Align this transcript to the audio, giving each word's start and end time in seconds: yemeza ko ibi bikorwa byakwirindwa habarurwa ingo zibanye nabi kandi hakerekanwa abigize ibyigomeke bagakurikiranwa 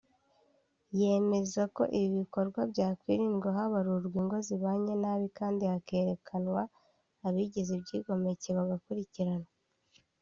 yemeza 0.99 1.61
ko 1.75 1.83
ibi 1.97 2.09
bikorwa 2.19 2.59
byakwirindwa 2.71 3.47
habarurwa 3.57 4.15
ingo 4.21 4.37
zibanye 4.47 4.93
nabi 5.03 5.27
kandi 5.39 5.63
hakerekanwa 5.71 6.61
abigize 7.27 7.71
ibyigomeke 7.77 8.49
bagakurikiranwa 8.57 9.49